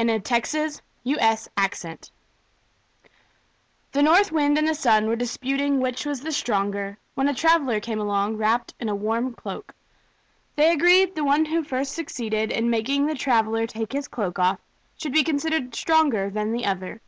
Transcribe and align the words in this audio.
Orthographic 0.00 0.80
version 1.06 1.98
The 3.92 4.02
North 4.02 4.32
Wind 4.32 4.56
and 4.56 4.66
the 4.66 4.74
Sun 4.74 5.06
were 5.08 5.14
disputing 5.14 5.78
which 5.78 6.06
was 6.06 6.22
the 6.22 6.32
stronger, 6.32 6.96
when 7.14 7.28
a 7.28 7.34
traveler 7.34 7.80
came 7.80 8.00
along 8.00 8.38
wrapped 8.38 8.72
in 8.80 8.88
a 8.88 8.94
warm 8.94 9.34
cloak. 9.34 9.74
They 10.56 10.72
agreed 10.72 11.08
that 11.10 11.16
the 11.16 11.24
one 11.24 11.44
who 11.44 11.62
first 11.62 11.92
succeeded 11.92 12.50
in 12.50 12.70
making 12.70 13.04
the 13.08 13.14
traveler 13.14 13.66
take 13.66 13.92
his 13.92 14.08
cloak 14.08 14.38
off 14.38 14.60
should 14.96 15.12
be 15.12 15.22
considered 15.22 15.74
stronger 15.74 16.30
than 16.30 16.52
the 16.52 16.64
other. 16.64 17.02